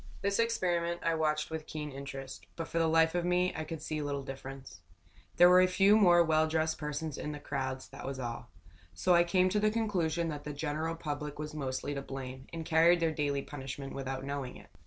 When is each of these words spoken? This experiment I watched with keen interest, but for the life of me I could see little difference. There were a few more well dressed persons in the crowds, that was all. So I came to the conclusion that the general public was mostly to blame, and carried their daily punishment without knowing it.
This 0.23 0.39
experiment 0.39 1.01
I 1.03 1.13
watched 1.13 1.51
with 1.51 1.67
keen 1.67 1.91
interest, 1.91 2.47
but 2.55 2.67
for 2.67 2.79
the 2.79 2.87
life 2.87 3.13
of 3.13 3.23
me 3.23 3.53
I 3.55 3.63
could 3.63 3.83
see 3.83 4.01
little 4.01 4.23
difference. 4.23 4.81
There 5.37 5.47
were 5.47 5.61
a 5.61 5.67
few 5.67 5.95
more 5.95 6.23
well 6.23 6.47
dressed 6.47 6.79
persons 6.79 7.19
in 7.19 7.33
the 7.33 7.39
crowds, 7.39 7.89
that 7.89 8.07
was 8.07 8.17
all. 8.17 8.49
So 8.95 9.13
I 9.13 9.23
came 9.23 9.47
to 9.49 9.59
the 9.59 9.69
conclusion 9.69 10.27
that 10.29 10.43
the 10.43 10.53
general 10.53 10.95
public 10.95 11.37
was 11.37 11.53
mostly 11.53 11.93
to 11.93 12.01
blame, 12.01 12.47
and 12.51 12.65
carried 12.65 12.99
their 12.99 13.11
daily 13.13 13.43
punishment 13.43 13.93
without 13.93 14.23
knowing 14.25 14.57
it. 14.57 14.71